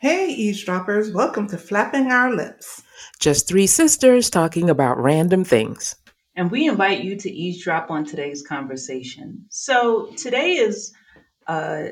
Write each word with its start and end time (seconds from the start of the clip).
Hey, 0.00 0.28
eavesdroppers, 0.28 1.10
welcome 1.10 1.48
to 1.48 1.58
Flapping 1.58 2.12
Our 2.12 2.32
Lips. 2.32 2.84
Just 3.18 3.48
three 3.48 3.66
sisters 3.66 4.30
talking 4.30 4.70
about 4.70 4.96
random 4.96 5.42
things. 5.42 5.96
And 6.36 6.52
we 6.52 6.68
invite 6.68 7.02
you 7.02 7.16
to 7.16 7.28
eavesdrop 7.28 7.90
on 7.90 8.04
today's 8.04 8.46
conversation. 8.46 9.44
So, 9.50 10.12
today 10.16 10.52
is 10.52 10.94
uh, 11.48 11.86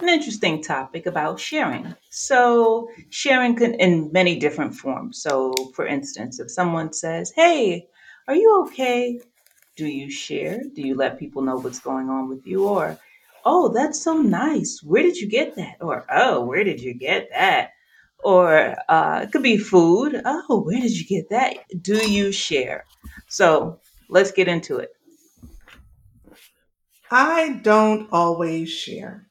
an 0.00 0.08
interesting 0.08 0.62
topic 0.62 1.04
about 1.04 1.38
sharing. 1.38 1.94
So, 2.08 2.88
sharing 3.10 3.54
can, 3.54 3.74
in 3.74 4.10
many 4.10 4.38
different 4.38 4.74
forms. 4.74 5.20
So, 5.20 5.52
for 5.74 5.86
instance, 5.86 6.40
if 6.40 6.50
someone 6.50 6.94
says, 6.94 7.34
Hey, 7.36 7.86
are 8.28 8.34
you 8.34 8.62
okay? 8.62 9.20
Do 9.76 9.84
you 9.86 10.10
share? 10.10 10.62
Do 10.74 10.80
you 10.80 10.94
let 10.94 11.18
people 11.18 11.42
know 11.42 11.56
what's 11.56 11.80
going 11.80 12.08
on 12.08 12.30
with 12.30 12.46
you? 12.46 12.66
Or, 12.66 12.98
Oh, 13.44 13.68
that's 13.68 14.00
so 14.02 14.22
nice. 14.22 14.80
Where 14.82 15.02
did 15.02 15.16
you 15.18 15.28
get 15.28 15.56
that? 15.56 15.76
Or, 15.80 16.04
Oh, 16.10 16.44
where 16.44 16.64
did 16.64 16.80
you 16.80 16.94
get 16.94 17.28
that? 17.30 17.70
Or 18.22 18.74
uh, 18.88 19.20
it 19.22 19.32
could 19.32 19.42
be 19.42 19.58
food. 19.58 20.20
Oh, 20.24 20.62
where 20.62 20.80
did 20.80 20.98
you 20.98 21.04
get 21.04 21.28
that? 21.30 21.56
Do 21.82 22.10
you 22.10 22.32
share? 22.32 22.84
So 23.28 23.80
let's 24.08 24.30
get 24.30 24.48
into 24.48 24.78
it. 24.78 24.90
I 27.10 27.60
don't 27.62 28.08
always 28.12 28.70
share. 28.70 29.28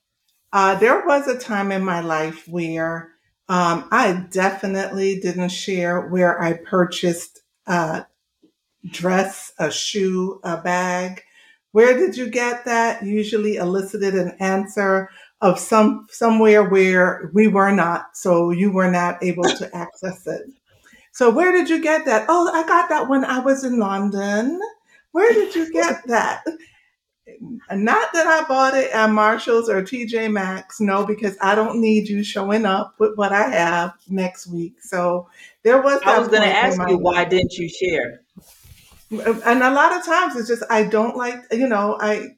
Uh, 0.51 0.75
there 0.75 1.05
was 1.05 1.27
a 1.27 1.37
time 1.39 1.71
in 1.71 1.83
my 1.83 2.01
life 2.01 2.47
where 2.47 3.11
um, 3.49 3.87
I 3.91 4.25
definitely 4.31 5.19
didn't 5.19 5.49
share 5.49 6.01
where 6.07 6.41
I 6.41 6.53
purchased 6.53 7.41
a 7.67 8.05
dress, 8.89 9.53
a 9.59 9.71
shoe, 9.71 10.39
a 10.43 10.57
bag. 10.57 11.23
Where 11.73 11.97
did 11.97 12.15
you 12.15 12.29
get 12.29 12.65
that? 12.65 13.03
Usually 13.03 13.57
elicited 13.57 14.13
an 14.15 14.35
answer 14.39 15.09
of 15.41 15.59
some 15.59 16.07
somewhere 16.09 16.63
where 16.63 17.29
we 17.33 17.47
were 17.47 17.71
not, 17.71 18.15
so 18.15 18.51
you 18.51 18.71
were 18.71 18.89
not 18.89 19.21
able 19.23 19.43
to 19.43 19.69
access 19.75 20.25
it. 20.25 20.43
So 21.11 21.29
where 21.29 21.51
did 21.51 21.69
you 21.69 21.81
get 21.81 22.05
that? 22.05 22.25
Oh, 22.29 22.49
I 22.53 22.65
got 22.67 22.89
that 22.89 23.09
when 23.09 23.25
I 23.25 23.39
was 23.39 23.63
in 23.63 23.79
London. 23.79 24.59
Where 25.11 25.33
did 25.33 25.53
you 25.55 25.71
get 25.71 26.07
that? 26.07 26.43
Not 27.71 28.13
that 28.13 28.27
I 28.27 28.47
bought 28.47 28.75
it 28.75 28.91
at 28.91 29.09
Marshalls 29.09 29.69
or 29.69 29.81
TJ 29.81 30.31
Maxx, 30.31 30.79
no, 30.79 31.05
because 31.05 31.37
I 31.41 31.55
don't 31.55 31.79
need 31.79 32.07
you 32.07 32.23
showing 32.23 32.65
up 32.65 32.95
with 32.99 33.15
what 33.15 33.31
I 33.31 33.49
have 33.49 33.93
next 34.07 34.47
week. 34.47 34.81
So 34.81 35.27
there 35.63 35.81
was 35.81 36.01
I 36.05 36.19
was 36.19 36.27
going 36.27 36.43
to 36.43 36.55
ask 36.55 36.79
you, 36.87 36.97
why 36.97 37.25
didn't 37.25 37.53
you 37.53 37.69
share? 37.69 38.22
And 39.21 39.63
a 39.63 39.71
lot 39.71 39.97
of 39.97 40.05
times 40.05 40.35
it's 40.35 40.47
just 40.47 40.63
I 40.69 40.83
don't 40.83 41.15
like, 41.17 41.41
you 41.51 41.67
know, 41.67 41.97
I 41.99 42.35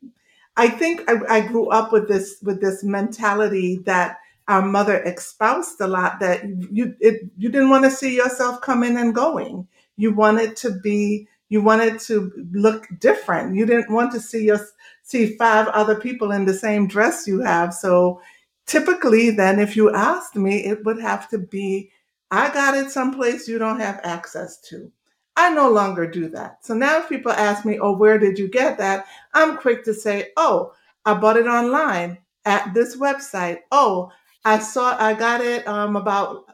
I 0.58 0.70
think 0.70 1.10
I, 1.10 1.38
I 1.38 1.42
grew 1.42 1.70
up 1.70 1.92
with 1.92 2.08
this 2.08 2.38
with 2.42 2.62
this 2.62 2.84
mentality 2.84 3.78
that 3.86 4.18
our 4.48 4.62
mother 4.62 5.02
espoused 5.04 5.82
a 5.82 5.88
lot 5.88 6.20
that 6.20 6.44
you 6.72 6.96
it, 7.00 7.24
you 7.38 7.50
didn't 7.50 7.70
want 7.70 7.84
to 7.86 7.92
see 7.92 8.16
yourself 8.16 8.62
coming 8.62 8.98
and 8.98 9.16
going. 9.16 9.68
You 9.98 10.14
wanted 10.14 10.56
to 10.58 10.72
be 10.80 11.28
you 11.50 11.62
wanted 11.62 12.00
to 12.02 12.32
look 12.54 12.88
different. 13.00 13.56
You 13.56 13.66
didn't 13.66 13.94
want 13.94 14.12
to 14.14 14.20
see 14.20 14.46
your 14.46 14.60
see 15.04 15.36
five 15.38 15.68
other 15.70 15.96
people 15.96 16.32
in 16.32 16.46
the 16.46 16.54
same 16.54 16.88
dress 16.88 17.28
you 17.28 17.42
have. 17.42 17.74
So 17.74 18.22
typically 18.66 19.32
then 19.32 19.60
if 19.60 19.76
you 19.76 19.94
asked 19.94 20.36
me 20.36 20.66
it 20.66 20.86
would 20.86 21.02
have 21.02 21.30
to 21.30 21.38
be 21.38 21.92
I 22.32 22.54
got 22.54 22.76
it 22.76 22.92
someplace 22.92 23.48
you 23.48 23.58
don't 23.60 23.80
have 23.80 24.00
access 24.04 24.60
to. 24.70 24.92
I 25.38 25.54
no 25.54 25.70
longer 25.70 26.08
do 26.10 26.30
that. 26.30 26.66
So 26.66 26.74
now 26.74 27.00
if 27.00 27.10
people 27.10 27.32
ask 27.32 27.66
me, 27.66 27.78
oh, 27.80 27.96
where 27.96 28.18
did 28.18 28.40
you 28.40 28.48
get 28.48 28.78
that? 28.78 29.06
I'm 29.34 29.58
quick 29.58 29.84
to 29.86 29.94
say, 29.94 30.30
oh, 30.38 30.74
I 31.06 31.14
bought 31.14 31.38
it 31.38 31.48
online 31.48 32.20
at 32.46 32.74
this 32.74 32.96
website. 32.96 33.60
Oh, 33.72 34.12
I 34.46 34.60
saw, 34.60 34.96
I 34.98 35.14
got 35.14 35.42
it 35.42 35.68
um, 35.68 35.96
about 35.96 36.46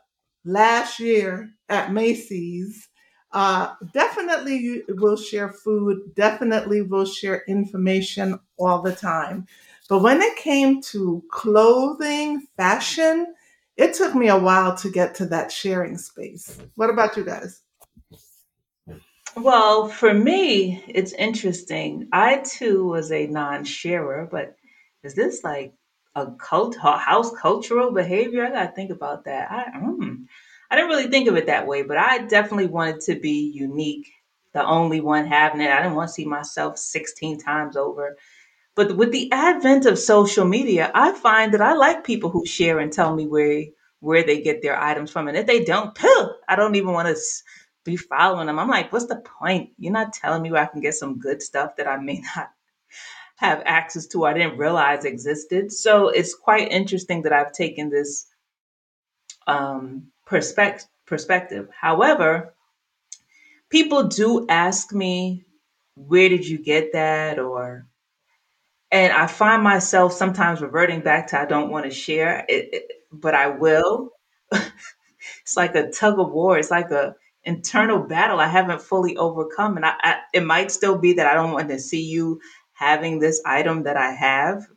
last 0.45 0.99
year 0.99 1.51
at 1.69 1.93
Macy's. 1.93 2.87
Uh, 3.33 3.75
definitely 3.93 4.83
will 4.89 5.15
share 5.15 5.49
food, 5.49 6.13
definitely 6.15 6.81
will 6.81 7.05
share 7.05 7.43
information 7.47 8.37
all 8.59 8.81
the 8.81 8.93
time. 8.93 9.45
But 9.87 10.01
when 10.01 10.21
it 10.21 10.35
came 10.37 10.81
to 10.83 11.23
clothing, 11.31 12.47
fashion, 12.57 13.33
it 13.77 13.93
took 13.93 14.15
me 14.15 14.27
a 14.27 14.37
while 14.37 14.75
to 14.77 14.89
get 14.89 15.15
to 15.15 15.25
that 15.27 15.51
sharing 15.51 15.97
space. 15.97 16.59
What 16.75 16.89
about 16.89 17.15
you 17.15 17.23
guys? 17.23 17.61
Well, 19.35 19.87
for 19.87 20.13
me, 20.13 20.83
it's 20.87 21.13
interesting. 21.13 22.07
I 22.11 22.37
too 22.37 22.85
was 22.87 23.11
a 23.11 23.27
non-sharer, 23.27 24.27
but 24.31 24.55
is 25.03 25.15
this 25.15 25.43
like 25.43 25.73
a 26.15 26.27
cult 26.39 26.75
house 26.77 27.31
cultural 27.39 27.91
behavior? 27.91 28.45
I 28.45 28.49
gotta 28.51 28.73
think 28.75 28.91
about 28.91 29.25
that. 29.25 29.49
I 29.51 29.65
mm, 29.79 30.25
I 30.69 30.75
didn't 30.75 30.89
really 30.89 31.07
think 31.09 31.27
of 31.29 31.37
it 31.37 31.45
that 31.47 31.67
way, 31.67 31.81
but 31.83 31.97
I 31.97 32.19
definitely 32.19 32.67
wanted 32.67 33.01
to 33.01 33.19
be 33.19 33.51
unique, 33.53 34.07
the 34.53 34.65
only 34.65 34.99
one 35.01 35.25
having 35.27 35.61
it. 35.61 35.69
I 35.71 35.81
didn't 35.81 35.95
want 35.95 36.09
to 36.09 36.13
see 36.13 36.25
myself 36.25 36.77
16 36.77 37.39
times 37.39 37.77
over. 37.77 38.17
But 38.75 38.97
with 38.97 39.11
the 39.11 39.31
advent 39.31 39.85
of 39.85 39.99
social 39.99 40.45
media, 40.45 40.91
I 40.95 41.11
find 41.13 41.53
that 41.53 41.61
I 41.61 41.73
like 41.73 42.03
people 42.03 42.29
who 42.29 42.45
share 42.45 42.79
and 42.79 42.91
tell 42.91 43.15
me 43.15 43.27
where 43.27 43.65
where 43.99 44.23
they 44.23 44.41
get 44.41 44.61
their 44.61 44.81
items 44.81 45.11
from. 45.11 45.27
And 45.27 45.37
if 45.37 45.45
they 45.45 45.63
don't, 45.63 45.97
I 46.49 46.55
don't 46.55 46.75
even 46.75 46.91
want 46.93 47.07
to 47.07 47.21
be 47.83 47.97
following 47.97 48.47
them. 48.47 48.59
I'm 48.59 48.69
like, 48.69 48.91
what's 48.91 49.07
the 49.07 49.23
point? 49.39 49.71
You're 49.77 49.93
not 49.93 50.13
telling 50.13 50.41
me 50.41 50.51
where 50.51 50.63
I 50.63 50.67
can 50.67 50.81
get 50.81 50.93
some 50.95 51.19
good 51.19 51.41
stuff 51.41 51.75
that 51.77 51.87
I 51.87 51.97
may 51.97 52.21
not 52.35 52.51
have 53.41 53.63
access 53.65 54.05
to, 54.05 54.23
I 54.23 54.33
didn't 54.33 54.59
realize 54.59 55.03
existed. 55.03 55.71
So 55.71 56.09
it's 56.09 56.35
quite 56.35 56.71
interesting 56.71 57.23
that 57.23 57.33
I've 57.33 57.53
taken 57.53 57.89
this 57.89 58.27
um, 59.47 60.07
perspective. 60.25 60.87
Perspective. 61.07 61.67
However, 61.77 62.53
people 63.69 64.03
do 64.07 64.45
ask 64.47 64.93
me, 64.93 65.43
where 65.95 66.29
did 66.29 66.47
you 66.47 66.57
get 66.57 66.93
that? 66.93 67.37
Or 67.37 67.85
and 68.91 69.11
I 69.11 69.27
find 69.27 69.61
myself 69.61 70.13
sometimes 70.13 70.61
reverting 70.61 71.01
back 71.01 71.27
to 71.27 71.41
I 71.41 71.45
don't 71.45 71.69
want 71.69 71.85
to 71.85 71.91
share 71.91 72.45
it, 72.47 72.69
it 72.71 72.91
but 73.11 73.35
I 73.35 73.47
will. 73.47 74.11
it's 74.51 75.57
like 75.57 75.75
a 75.75 75.91
tug 75.91 76.17
of 76.17 76.31
war. 76.31 76.57
It's 76.57 76.71
like 76.71 76.91
a 76.91 77.15
internal 77.43 77.99
battle 77.99 78.39
I 78.39 78.47
haven't 78.47 78.81
fully 78.81 79.17
overcome, 79.17 79.77
and 79.77 79.85
I, 79.85 79.93
I 80.01 80.19
it 80.33 80.43
might 80.43 80.71
still 80.71 80.97
be 80.97 81.13
that 81.13 81.27
I 81.27 81.33
don't 81.33 81.53
want 81.53 81.69
to 81.69 81.79
see 81.79 82.03
you 82.03 82.39
having 82.73 83.19
this 83.19 83.41
item 83.45 83.83
that 83.83 83.97
I 83.97 84.11
have, 84.11 84.67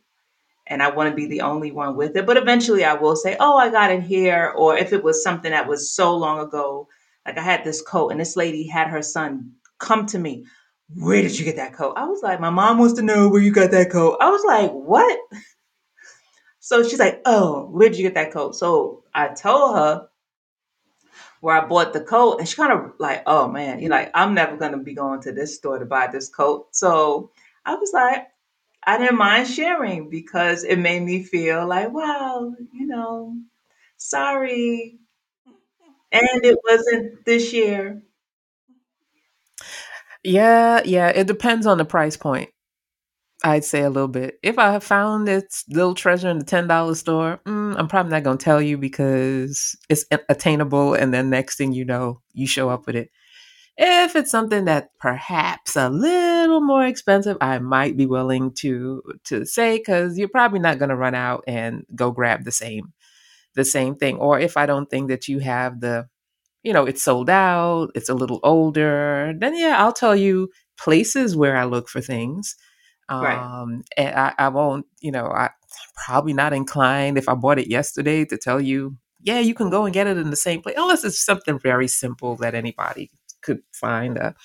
and 0.67 0.81
I 0.81 0.89
want 0.91 1.09
to 1.09 1.15
be 1.15 1.27
the 1.27 1.41
only 1.41 1.71
one 1.71 1.95
with 1.95 2.15
it. 2.15 2.25
But 2.25 2.37
eventually, 2.37 2.83
I 2.83 2.93
will 2.93 3.15
say, 3.15 3.37
"Oh, 3.39 3.57
I 3.57 3.69
got 3.69 3.91
it 3.91 4.03
here," 4.03 4.53
or 4.55 4.77
if 4.77 4.93
it 4.93 5.03
was 5.03 5.23
something 5.23 5.51
that 5.51 5.67
was 5.67 5.93
so 5.93 6.15
long 6.15 6.39
ago, 6.39 6.87
like 7.25 7.37
I 7.37 7.41
had 7.41 7.63
this 7.63 7.81
coat, 7.81 8.09
and 8.09 8.19
this 8.19 8.35
lady 8.35 8.67
had 8.67 8.87
her 8.87 9.01
son 9.01 9.51
come 9.79 10.05
to 10.07 10.19
me. 10.19 10.45
Where 10.93 11.21
did 11.21 11.37
you 11.37 11.45
get 11.45 11.55
that 11.55 11.73
coat? 11.73 11.93
I 11.97 12.05
was 12.05 12.21
like, 12.21 12.39
my 12.39 12.51
mom 12.51 12.77
wants 12.77 12.93
to 12.95 13.01
know 13.01 13.27
where 13.27 13.41
you 13.41 13.51
got 13.51 13.71
that 13.71 13.91
coat. 13.91 14.17
I 14.21 14.29
was 14.29 14.43
like, 14.45 14.71
what? 14.71 15.19
So 16.59 16.81
she's 16.81 16.97
like, 16.97 17.21
oh, 17.25 17.67
where 17.67 17.89
did 17.89 17.99
you 17.99 18.03
get 18.03 18.15
that 18.15 18.33
coat? 18.33 18.55
So 18.55 19.03
I 19.13 19.27
told 19.27 19.75
her 19.75 20.07
where 21.45 21.61
I 21.61 21.67
bought 21.67 21.93
the 21.93 22.01
coat, 22.01 22.39
and 22.39 22.49
she 22.49 22.55
kind 22.55 22.73
of 22.73 22.93
like, 22.97 23.21
oh 23.27 23.47
man, 23.47 23.79
you're 23.79 23.91
like, 23.91 24.09
I'm 24.15 24.33
never 24.33 24.57
gonna 24.57 24.79
be 24.79 24.95
going 24.95 25.21
to 25.21 25.31
this 25.31 25.55
store 25.55 25.77
to 25.77 25.85
buy 25.85 26.07
this 26.07 26.27
coat. 26.27 26.69
So 26.71 27.29
I 27.63 27.75
was 27.75 27.91
like, 27.93 28.29
I 28.83 28.97
didn't 28.97 29.19
mind 29.19 29.47
sharing 29.47 30.09
because 30.09 30.63
it 30.63 30.77
made 30.77 31.03
me 31.03 31.21
feel 31.21 31.67
like, 31.67 31.91
wow, 31.93 32.55
you 32.73 32.87
know, 32.87 33.37
sorry. 33.97 34.97
And 36.11 36.43
it 36.43 36.57
wasn't 36.67 37.23
this 37.25 37.53
year. 37.53 38.01
Yeah, 40.23 40.81
yeah, 40.83 41.09
it 41.09 41.27
depends 41.27 41.67
on 41.67 41.77
the 41.77 41.85
price 41.85 42.17
point. 42.17 42.49
I'd 43.45 43.63
say 43.65 43.83
a 43.83 43.91
little 43.91 44.09
bit. 44.09 44.39
If 44.43 44.59
I 44.59 44.79
found 44.79 45.27
this 45.27 45.65
little 45.69 45.95
treasure 45.95 46.29
in 46.29 46.39
the 46.39 46.45
ten 46.45 46.67
dollar 46.67 46.95
store, 46.95 47.39
mm, 47.45 47.75
I'm 47.77 47.87
probably 47.87 48.11
not 48.11 48.23
gonna 48.23 48.37
tell 48.39 48.61
you 48.61 48.77
because 48.77 49.77
it's 49.89 50.05
attainable, 50.29 50.95
and 50.95 51.13
then 51.13 51.29
next 51.29 51.57
thing 51.57 51.73
you 51.73 51.85
know, 51.85 52.21
you 52.33 52.47
show 52.47 52.69
up 52.69 52.87
with 52.87 52.97
it. 52.97 53.11
If 53.77 54.15
it's 54.15 54.31
something 54.31 54.65
that 54.65 54.89
perhaps 54.99 55.75
a 55.75 55.89
little 55.89 56.61
more 56.61 56.85
expensive, 56.85 57.37
I 57.41 57.59
might 57.59 57.97
be 57.97 58.05
willing 58.07 58.53
to 58.61 59.03
to 59.25 59.45
say 59.45 59.77
because 59.79 60.17
you're 60.17 60.29
probably 60.29 60.59
not 60.59 60.79
gonna 60.79 60.97
run 60.97 61.15
out 61.15 61.43
and 61.47 61.85
go 61.95 62.11
grab 62.11 62.45
the 62.45 62.51
same 62.53 62.93
the 63.55 63.65
same 63.65 63.95
thing. 63.95 64.17
Or 64.17 64.39
if 64.39 64.57
I 64.57 64.65
don't 64.65 64.89
think 64.89 65.09
that 65.09 65.27
you 65.27 65.39
have 65.39 65.81
the 65.81 66.07
you 66.63 66.73
know, 66.73 66.85
it's 66.85 67.03
sold 67.03 67.29
out, 67.29 67.89
it's 67.95 68.09
a 68.09 68.13
little 68.15 68.39
older, 68.43 69.33
then 69.39 69.57
yeah, 69.57 69.75
I'll 69.79 69.93
tell 69.93 70.15
you 70.15 70.49
places 70.79 71.35
where 71.35 71.57
I 71.57 71.65
look 71.65 71.89
for 71.89 72.01
things. 72.01 72.55
Right. 73.09 73.37
Um, 73.37 73.83
and 73.97 74.15
I, 74.15 74.33
I 74.37 74.47
won't, 74.49 74.85
you 74.99 75.11
know, 75.11 75.27
I 75.27 75.51
probably 76.05 76.33
not 76.33 76.53
inclined 76.53 77.17
if 77.17 77.29
I 77.29 77.35
bought 77.35 77.59
it 77.59 77.67
yesterday 77.69 78.25
to 78.25 78.37
tell 78.37 78.59
you, 78.59 78.97
yeah, 79.21 79.39
you 79.39 79.53
can 79.53 79.69
go 79.69 79.85
and 79.85 79.93
get 79.93 80.07
it 80.07 80.17
in 80.17 80.29
the 80.29 80.35
same 80.35 80.61
place, 80.61 80.75
unless 80.77 81.03
it's 81.03 81.23
something 81.23 81.59
very 81.59 81.87
simple 81.87 82.35
that 82.37 82.55
anybody 82.55 83.11
could 83.41 83.59
find 83.73 84.17
a, 84.17 84.35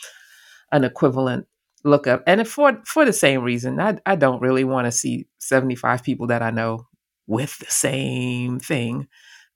an 0.73 0.85
equivalent 0.85 1.47
lookup. 1.85 2.23
And 2.27 2.41
if 2.41 2.49
for 2.51 2.81
for 2.87 3.05
the 3.05 3.13
same 3.13 3.43
reason, 3.43 3.81
I 3.81 3.99
I 4.07 4.17
don't 4.17 4.43
really 4.43 4.65
want 4.65 4.87
to 4.87 4.93
see 4.93 5.27
seventy 5.39 5.75
five 5.77 6.03
people 6.03 6.27
that 6.29 6.43
I 6.43 6.51
know 6.51 6.87
with 7.27 7.59
the 7.59 7.67
same 7.71 8.61
thing 8.61 9.09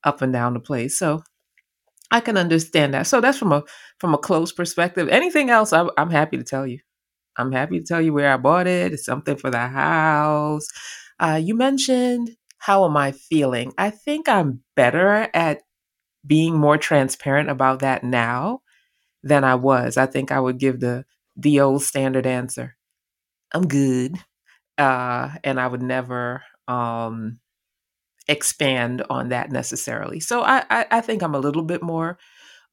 up 0.05 0.23
and 0.23 0.33
down 0.33 0.55
the 0.55 0.61
place. 0.61 0.99
So 0.99 1.23
I 2.11 2.21
can 2.21 2.37
understand 2.37 2.95
that. 2.95 3.07
So 3.07 3.21
that's 3.21 3.39
from 3.39 3.53
a 3.53 3.65
from 3.99 4.15
a 4.15 4.19
close 4.19 4.53
perspective. 4.53 5.09
Anything 5.09 5.51
else, 5.51 5.73
I, 5.73 5.87
I'm 5.99 6.11
happy 6.11 6.37
to 6.37 6.45
tell 6.45 6.67
you. 6.67 6.79
I'm 7.37 7.53
happy 7.53 7.79
to 7.81 7.85
tell 7.87 8.01
you 8.01 8.13
where 8.13 8.33
I 8.33 8.37
bought 8.37 8.67
it. 8.67 8.93
It's 8.93 9.05
something 9.05 9.37
for 9.37 9.51
the 9.51 9.67
house. 9.69 10.67
Uh, 11.21 11.41
you 11.43 11.55
mentioned 11.55 12.37
how 12.59 12.85
am 12.87 12.97
I 12.97 13.13
feeling? 13.13 13.73
I 13.79 13.91
think 13.91 14.29
I'm 14.29 14.61
better 14.77 15.29
at 15.35 15.61
being 16.27 16.57
more 16.59 16.79
transparent 16.79 17.51
about 17.51 17.81
that 17.81 18.05
now 18.05 18.63
than 19.23 19.45
I 19.45 19.57
was. 19.57 19.97
I 19.97 20.07
think 20.07 20.33
I 20.33 20.41
would 20.41 20.59
give 20.59 20.81
the 20.81 21.05
the 21.37 21.61
old 21.61 21.83
standard 21.83 22.27
answer. 22.27 22.77
I'm 23.53 23.69
good. 23.69 24.17
Uh, 24.79 25.31
and 25.45 25.61
I 25.61 25.67
would 25.69 25.83
never 25.83 26.43
um, 26.69 27.41
expand 28.29 29.03
on 29.11 29.29
that 29.31 29.51
necessarily. 29.51 30.21
So 30.21 30.43
I, 30.43 30.65
I, 30.71 30.87
I 30.91 31.01
think 31.01 31.23
I'm 31.23 31.35
a 31.35 31.39
little 31.41 31.63
bit 31.63 31.83
more 31.83 32.19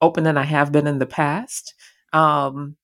open 0.01 0.23
than 0.25 0.37
I 0.37 0.43
have 0.43 0.71
been 0.71 0.87
in 0.87 0.99
the 0.99 1.07
past. 1.07 1.73
Um, 2.13 2.77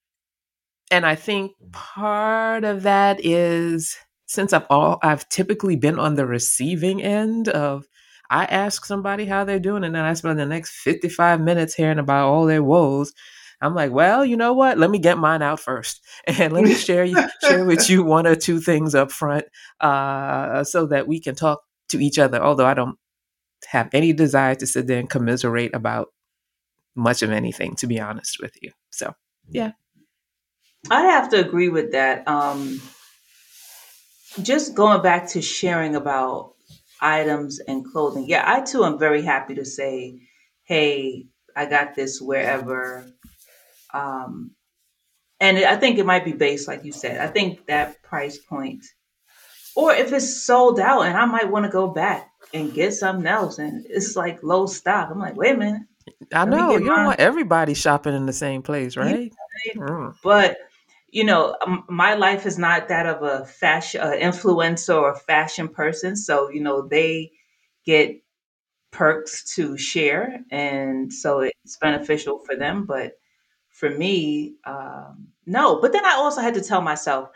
and 0.91 1.05
I 1.05 1.15
think 1.15 1.53
part 1.71 2.63
of 2.63 2.83
that 2.83 3.23
is 3.23 3.97
since 4.25 4.53
I've 4.53 4.65
all 4.69 4.99
I've 5.01 5.27
typically 5.29 5.75
been 5.75 5.99
on 5.99 6.15
the 6.15 6.25
receiving 6.25 7.01
end 7.01 7.49
of 7.49 7.85
I 8.29 8.45
ask 8.45 8.85
somebody 8.85 9.25
how 9.25 9.45
they're 9.45 9.59
doing 9.59 9.83
and 9.83 9.95
then 9.95 10.03
I 10.03 10.13
spend 10.13 10.39
the 10.39 10.45
next 10.45 10.71
55 10.71 11.39
minutes 11.41 11.73
hearing 11.73 11.99
about 11.99 12.27
all 12.27 12.45
their 12.45 12.63
woes. 12.63 13.13
I'm 13.61 13.73
like, 13.73 13.91
well, 13.91 14.23
you 14.25 14.37
know 14.37 14.53
what? 14.53 14.77
Let 14.77 14.91
me 14.91 14.99
get 14.99 15.17
mine 15.17 15.41
out 15.41 15.59
first, 15.59 16.05
and 16.27 16.53
let 16.53 16.63
me 16.63 16.75
share 16.75 17.03
you 17.03 17.17
share 17.41 17.65
with 17.65 17.89
you 17.89 18.03
one 18.03 18.27
or 18.27 18.35
two 18.35 18.59
things 18.59 18.93
up 18.93 19.11
front, 19.11 19.45
uh, 19.79 20.63
so 20.63 20.85
that 20.87 21.07
we 21.07 21.19
can 21.19 21.33
talk 21.33 21.63
to 21.89 21.99
each 21.99 22.19
other. 22.19 22.41
Although 22.41 22.67
I 22.67 22.75
don't 22.75 22.97
have 23.65 23.89
any 23.93 24.13
desire 24.13 24.53
to 24.55 24.67
sit 24.67 24.85
there 24.85 24.99
and 24.99 25.09
commiserate 25.09 25.73
about 25.73 26.09
much 26.95 27.23
of 27.23 27.31
anything, 27.31 27.75
to 27.77 27.87
be 27.87 27.99
honest 27.99 28.37
with 28.39 28.53
you. 28.61 28.71
So, 28.91 29.13
yeah, 29.49 29.71
I 30.89 31.01
have 31.03 31.29
to 31.29 31.39
agree 31.39 31.69
with 31.69 31.91
that. 31.91 32.27
Um, 32.27 32.81
just 34.41 34.75
going 34.75 35.01
back 35.01 35.29
to 35.29 35.41
sharing 35.41 35.95
about 35.95 36.53
items 37.01 37.59
and 37.59 37.85
clothing. 37.85 38.27
Yeah, 38.27 38.43
I 38.45 38.61
too 38.61 38.83
am 38.83 38.97
very 38.97 39.21
happy 39.21 39.55
to 39.55 39.65
say, 39.65 40.19
hey, 40.63 41.27
I 41.55 41.65
got 41.65 41.95
this 41.95 42.21
wherever. 42.21 43.05
Um, 43.93 44.51
and 45.39 45.57
I 45.59 45.75
think 45.75 45.97
it 45.97 46.05
might 46.05 46.25
be 46.25 46.33
based, 46.33 46.67
like 46.67 46.83
you 46.83 46.91
said. 46.91 47.19
I 47.19 47.27
think 47.27 47.67
that 47.67 48.01
price 48.03 48.37
point, 48.37 48.83
or 49.75 49.93
if 49.93 50.11
it's 50.11 50.43
sold 50.43 50.79
out 50.79 51.01
and 51.01 51.17
I 51.17 51.25
might 51.25 51.49
want 51.49 51.65
to 51.65 51.71
go 51.71 51.87
back 51.87 52.29
and 52.53 52.73
get 52.73 52.93
something 52.93 53.27
else 53.27 53.59
and 53.59 53.85
it's 53.89 54.15
like 54.15 54.41
low 54.41 54.65
stock, 54.65 55.09
I'm 55.11 55.19
like, 55.19 55.35
wait 55.35 55.55
a 55.55 55.57
minute. 55.57 55.81
I 56.33 56.45
know 56.45 56.71
you 56.71 56.85
don't 56.85 57.05
want 57.05 57.19
everybody 57.19 57.73
shopping 57.73 58.15
in 58.15 58.25
the 58.25 58.33
same 58.33 58.61
place, 58.61 58.97
right? 58.97 59.31
Yeah, 59.65 59.73
mm. 59.73 60.15
But 60.23 60.57
you 61.09 61.23
know, 61.23 61.55
um, 61.65 61.83
my 61.89 62.13
life 62.15 62.45
is 62.45 62.57
not 62.57 62.89
that 62.89 63.05
of 63.05 63.23
a 63.23 63.45
fashion 63.45 64.01
uh, 64.01 64.11
influencer 64.11 64.95
or 64.95 65.15
fashion 65.15 65.67
person. 65.69 66.15
So, 66.15 66.49
you 66.49 66.61
know, 66.61 66.87
they 66.87 67.31
get 67.85 68.21
perks 68.91 69.55
to 69.55 69.77
share. 69.77 70.39
And 70.51 71.13
so 71.13 71.41
it's 71.41 71.77
beneficial 71.77 72.39
for 72.39 72.55
them. 72.55 72.85
But 72.85 73.19
for 73.69 73.89
me, 73.89 74.55
um, 74.65 75.27
no. 75.45 75.81
But 75.81 75.93
then 75.93 76.05
I 76.05 76.13
also 76.13 76.41
had 76.41 76.55
to 76.55 76.61
tell 76.61 76.81
myself 76.81 77.29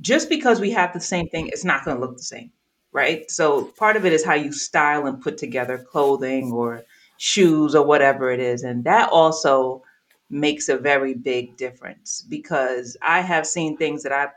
just 0.00 0.28
because 0.28 0.60
we 0.60 0.70
have 0.72 0.92
the 0.92 1.00
same 1.00 1.28
thing, 1.28 1.48
it's 1.48 1.64
not 1.64 1.84
going 1.84 1.96
to 1.96 2.00
look 2.00 2.16
the 2.16 2.22
same. 2.22 2.50
Right. 2.92 3.30
So 3.30 3.64
part 3.78 3.96
of 3.96 4.06
it 4.06 4.12
is 4.12 4.24
how 4.24 4.34
you 4.34 4.52
style 4.52 5.06
and 5.06 5.20
put 5.20 5.36
together 5.36 5.76
clothing 5.78 6.50
or 6.52 6.82
shoes 7.18 7.74
or 7.74 7.84
whatever 7.84 8.30
it 8.30 8.40
is. 8.40 8.62
And 8.62 8.84
that 8.84 9.10
also 9.10 9.82
makes 10.28 10.68
a 10.68 10.76
very 10.76 11.14
big 11.14 11.56
difference 11.56 12.24
because 12.28 12.96
I 13.02 13.20
have 13.20 13.46
seen 13.46 13.76
things 13.76 14.02
that 14.02 14.12
I 14.12 14.28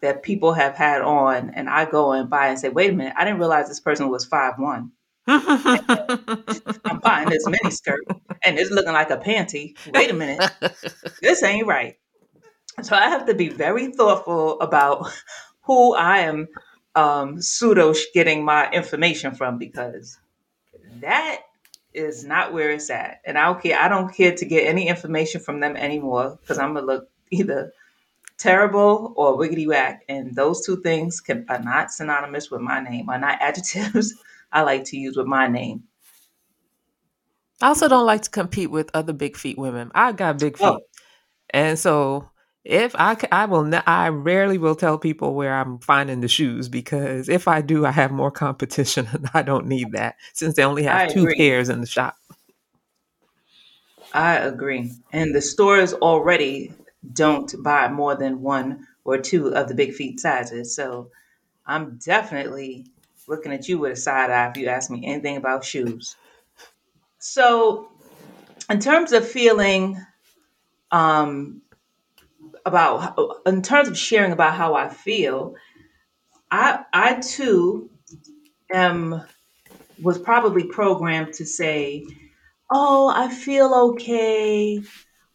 that 0.00 0.22
people 0.22 0.52
have 0.52 0.74
had 0.74 1.00
on 1.00 1.50
and 1.50 1.68
I 1.70 1.84
go 1.84 2.12
and 2.12 2.28
buy 2.28 2.48
and 2.48 2.58
say, 2.58 2.68
wait 2.68 2.90
a 2.90 2.92
minute, 2.92 3.14
I 3.16 3.24
didn't 3.24 3.38
realize 3.38 3.68
this 3.68 3.80
person 3.80 4.08
was 4.08 4.24
five 4.24 4.54
one. 4.58 4.90
I'm 5.28 6.98
buying 7.00 7.28
this 7.28 7.46
mini 7.46 7.70
skirt 7.70 8.00
and 8.44 8.58
it's 8.58 8.70
looking 8.70 8.92
like 8.92 9.10
a 9.10 9.16
panty. 9.16 9.76
Wait 9.92 10.10
a 10.10 10.14
minute. 10.14 10.50
this 11.22 11.42
ain't 11.44 11.66
right. 11.66 11.96
So 12.82 12.96
I 12.96 13.08
have 13.10 13.26
to 13.26 13.34
be 13.34 13.48
very 13.48 13.92
thoughtful 13.92 14.60
about 14.60 15.08
who 15.62 15.94
I 15.94 16.20
am 16.20 16.48
um, 16.94 17.40
pseudo 17.40 17.94
getting 18.12 18.44
my 18.44 18.70
information 18.70 19.34
from 19.34 19.58
because 19.58 20.18
that 21.00 21.42
is 21.94 22.24
not 22.24 22.52
where 22.52 22.70
it's 22.70 22.90
at. 22.90 23.20
And 23.24 23.38
I 23.38 23.44
don't 23.46 23.62
care. 23.62 23.78
I 23.78 23.88
don't 23.88 24.14
care 24.14 24.34
to 24.34 24.44
get 24.44 24.66
any 24.66 24.88
information 24.88 25.40
from 25.40 25.60
them 25.60 25.76
anymore 25.76 26.38
because 26.40 26.58
I'm 26.58 26.74
gonna 26.74 26.86
look 26.86 27.08
either 27.30 27.72
terrible 28.38 29.12
or 29.16 29.38
wiggity 29.38 29.66
whack. 29.66 30.04
And 30.08 30.34
those 30.34 30.64
two 30.64 30.80
things 30.82 31.20
can 31.20 31.46
are 31.48 31.62
not 31.62 31.92
synonymous 31.92 32.50
with 32.50 32.60
my 32.60 32.80
name, 32.80 33.08
are 33.08 33.18
not 33.18 33.38
adjectives 33.40 34.14
I 34.52 34.62
like 34.62 34.84
to 34.84 34.96
use 34.96 35.16
with 35.16 35.26
my 35.26 35.48
name. 35.48 35.84
I 37.60 37.68
also 37.68 37.88
don't 37.88 38.06
like 38.06 38.22
to 38.22 38.30
compete 38.30 38.70
with 38.70 38.90
other 38.92 39.12
big 39.12 39.36
feet 39.36 39.56
women. 39.56 39.90
I 39.94 40.12
got 40.12 40.38
big 40.38 40.56
oh. 40.60 40.74
feet. 40.74 40.82
Oh. 40.82 40.86
And 41.50 41.78
so 41.78 42.28
if 42.64 42.94
I, 42.96 43.16
I 43.32 43.46
will, 43.46 43.70
I 43.86 44.08
rarely 44.08 44.58
will 44.58 44.76
tell 44.76 44.98
people 44.98 45.34
where 45.34 45.54
I'm 45.54 45.78
finding 45.80 46.20
the 46.20 46.28
shoes 46.28 46.68
because 46.68 47.28
if 47.28 47.48
I 47.48 47.60
do, 47.60 47.84
I 47.84 47.90
have 47.90 48.12
more 48.12 48.30
competition 48.30 49.08
and 49.12 49.28
I 49.34 49.42
don't 49.42 49.66
need 49.66 49.92
that 49.92 50.16
since 50.32 50.54
they 50.54 50.64
only 50.64 50.84
have 50.84 51.12
two 51.12 51.22
agree. 51.22 51.36
pairs 51.36 51.68
in 51.68 51.80
the 51.80 51.86
shop. 51.86 52.16
I 54.14 54.34
agree. 54.36 54.92
And 55.12 55.34
the 55.34 55.40
stores 55.40 55.94
already 55.94 56.72
don't 57.12 57.52
buy 57.62 57.88
more 57.88 58.14
than 58.14 58.42
one 58.42 58.86
or 59.04 59.18
two 59.18 59.54
of 59.54 59.68
the 59.68 59.74
big 59.74 59.94
feet 59.94 60.20
sizes. 60.20 60.76
So 60.76 61.10
I'm 61.66 61.98
definitely 62.04 62.86
looking 63.26 63.52
at 63.52 63.68
you 63.68 63.78
with 63.78 63.92
a 63.92 63.96
side 63.96 64.30
eye 64.30 64.50
if 64.50 64.56
you 64.56 64.66
ask 64.68 64.90
me 64.90 65.04
anything 65.06 65.36
about 65.36 65.64
shoes. 65.64 66.16
So, 67.18 67.88
in 68.68 68.80
terms 68.80 69.12
of 69.12 69.26
feeling 69.26 69.96
um, 70.90 71.62
about 72.66 73.40
in 73.46 73.62
terms 73.62 73.88
of 73.88 73.98
sharing 73.98 74.32
about 74.32 74.54
how 74.54 74.74
I 74.74 74.88
feel, 74.88 75.54
I 76.50 76.84
I 76.92 77.14
too 77.20 77.90
am 78.72 79.22
was 80.02 80.18
probably 80.18 80.64
programmed 80.64 81.34
to 81.34 81.46
say, 81.46 82.04
"Oh, 82.70 83.12
I 83.14 83.28
feel 83.28 83.74
okay." 83.92 84.82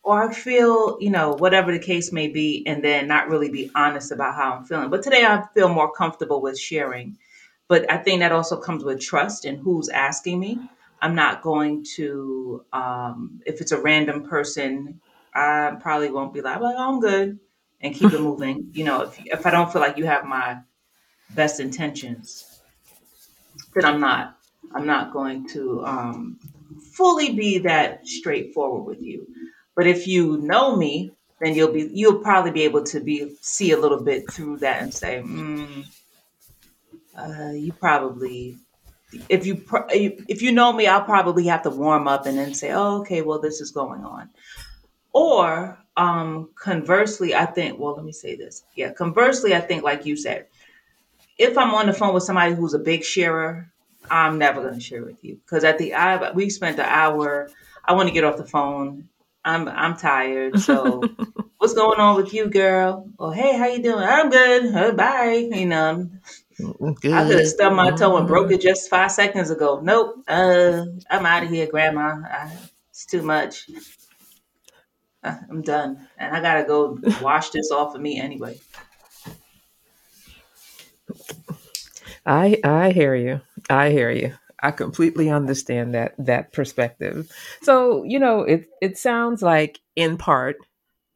Or 0.04 0.24
I 0.30 0.34
feel, 0.34 0.98
you 1.02 1.10
know, 1.10 1.34
whatever 1.34 1.72
the 1.72 1.80
case 1.80 2.14
may 2.14 2.30
be, 2.30 2.64
and 2.66 2.84
then 2.84 3.08
not 3.08 3.30
really 3.30 3.50
be 3.50 3.70
honest 3.76 4.12
about 4.12 4.36
how 4.36 4.54
I'm 4.54 4.66
feeling. 4.66 4.90
But 4.90 5.04
today 5.04 5.26
I 5.26 5.44
feel 5.54 5.68
more 5.70 5.92
comfortable 5.92 6.42
with 6.42 6.58
sharing. 6.60 7.18
But 7.68 7.92
I 7.92 7.98
think 7.98 8.22
that 8.22 8.32
also 8.32 8.58
comes 8.58 8.84
with 8.86 9.02
trust 9.02 9.46
and 9.46 9.60
who's 9.60 9.90
asking 9.90 10.40
me. 10.40 10.60
I'm 11.02 11.14
not 11.14 11.42
going 11.42 11.86
to, 11.96 12.64
um, 12.74 13.42
if 13.46 13.62
it's 13.62 13.74
a 13.74 13.82
random 13.82 14.24
person 14.24 15.02
I 15.34 15.76
probably 15.80 16.12
won't 16.12 16.34
be 16.34 16.42
like, 16.42 16.60
well, 16.60 16.78
I'm 16.78 17.00
good 17.00 17.40
and 17.82 17.94
keep 17.96 18.14
it 18.14 18.22
moving. 18.22 18.70
You 18.74 18.86
know, 18.86 19.02
if, 19.02 19.20
if 19.26 19.46
I 19.46 19.52
don't 19.52 19.72
feel 19.72 19.82
like 19.82 19.98
you 19.98 20.06
have 20.06 20.26
my 20.26 20.60
best 21.32 21.60
intentions, 21.60 22.62
then 23.76 23.86
I'm 23.86 24.00
not. 24.00 24.38
I'm 24.74 24.86
not 24.86 25.14
going 25.14 25.48
to 25.50 25.86
um, 25.86 26.40
fully 26.94 27.34
be 27.34 27.60
that 27.60 28.06
straightforward 28.06 28.86
with 28.86 29.02
you. 29.02 29.28
But 29.76 29.88
if 29.88 30.08
you 30.08 30.38
know 30.38 30.76
me, 30.76 31.12
then 31.40 31.54
you'll 31.54 31.72
be 31.72 31.90
you'll 31.94 32.20
probably 32.20 32.52
be 32.52 32.64
able 32.64 32.84
to 32.86 33.00
be 33.00 33.36
see 33.42 33.72
a 33.72 33.78
little 33.78 34.02
bit 34.02 34.32
through 34.32 34.58
that 34.58 34.82
and 34.82 34.94
say, 34.94 35.22
mm, 35.24 35.86
uh, 37.16 37.52
you 37.52 37.72
probably 37.74 38.58
if 39.30 39.46
you 39.46 39.64
if 39.90 40.42
you 40.42 40.52
know 40.52 40.74
me, 40.74 40.88
I'll 40.88 41.04
probably 41.04 41.46
have 41.46 41.64
to 41.64 41.70
warm 41.70 42.08
up 42.08 42.26
and 42.26 42.38
then 42.38 42.54
say, 42.54 42.72
oh, 42.72 43.02
okay, 43.02 43.22
well, 43.22 43.40
this 43.40 43.62
is 43.62 43.72
going 43.72 44.04
on. 44.04 44.30
Or 45.14 45.80
um, 45.96 46.50
conversely, 46.56 47.34
I 47.34 47.46
think, 47.46 47.80
well, 47.80 47.96
let 47.96 48.06
me 48.06 48.12
say 48.12 48.36
this. 48.36 48.64
Yeah, 48.76 48.92
conversely, 48.92 49.56
I 49.56 49.60
think, 49.60 49.84
like 49.84 50.06
you 50.06 50.16
said, 50.16 50.48
if 51.38 51.58
I'm 51.58 51.74
on 51.74 51.88
the 51.88 51.94
phone 51.94 52.14
with 52.14 52.24
somebody 52.24 52.54
who's 52.54 52.74
a 52.74 52.80
big 52.80 53.04
sharer, 53.04 53.72
I'm 54.10 54.38
never 54.38 54.62
going 54.62 54.76
to 54.76 54.80
share 54.80 55.04
with 55.04 55.24
you 55.24 55.40
because 55.44 55.64
at 55.64 55.78
the 55.78 55.94
I 55.94 56.32
we 56.32 56.50
spent 56.50 56.80
an 56.80 56.86
hour. 56.86 57.50
I 57.84 57.94
want 57.94 58.08
to 58.08 58.14
get 58.14 58.24
off 58.24 58.38
the 58.38 58.46
phone. 58.46 59.10
I'm 59.44 59.68
I'm 59.68 59.98
tired. 59.98 60.60
So, 60.60 61.04
what's 61.58 61.74
going 61.74 62.00
on 62.00 62.16
with 62.16 62.34
you, 62.34 62.50
girl? 62.50 63.10
Or 63.18 63.34
hey, 63.34 63.58
how 63.58 63.68
you 63.68 63.82
doing? 63.82 64.04
I'm 64.04 64.30
good. 64.30 64.76
Uh, 64.76 64.92
bye. 64.94 65.50
You 65.52 65.66
know, 65.66 66.10
good. 67.02 67.14
I 67.14 67.28
could 67.28 67.40
have 67.40 67.48
stubbed 67.48 67.76
my 67.76 67.92
toe 67.92 68.18
and 68.18 68.28
broke 68.28 68.52
it 68.52 68.62
just 68.62 68.90
five 68.90 69.12
seconds 69.12 69.50
ago. 69.50 69.80
Nope. 69.82 70.24
Uh, 70.28 70.86
I'm 71.10 71.26
out 71.26 71.44
of 71.44 71.50
here, 71.50 71.68
Grandma. 71.68 72.22
I, 72.30 72.52
it's 72.90 73.06
too 73.06 73.22
much. 73.22 73.70
I'm 75.50 75.62
done, 75.62 76.08
and 76.18 76.36
I 76.36 76.42
gotta 76.42 76.64
go 76.64 77.00
wash 77.22 77.50
this 77.52 77.72
off 77.72 77.96
of 77.96 78.02
me 78.02 78.20
anyway. 78.20 78.60
I 82.26 82.60
I 82.64 82.92
hear 82.92 83.16
you. 83.16 83.42
I 83.70 83.90
hear 83.90 84.12
you. 84.12 84.34
I 84.62 84.72
completely 84.72 85.30
understand 85.30 85.94
that 85.94 86.14
that 86.18 86.52
perspective. 86.52 87.32
So, 87.62 88.04
you 88.04 88.20
know, 88.20 88.42
it 88.42 88.68
it 88.82 88.98
sounds 88.98 89.42
like 89.42 89.80
in 89.96 90.18
part 90.18 90.58